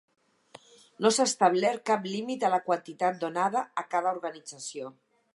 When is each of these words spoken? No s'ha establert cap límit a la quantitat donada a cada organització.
No 1.05 1.09
s'ha 1.17 1.25
establert 1.31 1.83
cap 1.89 2.07
límit 2.13 2.45
a 2.47 2.51
la 2.53 2.59
quantitat 2.69 3.19
donada 3.25 3.63
a 3.83 3.83
cada 3.93 4.15
organització. 4.17 4.91